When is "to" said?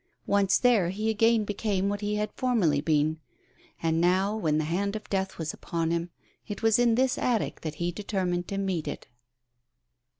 8.47-8.57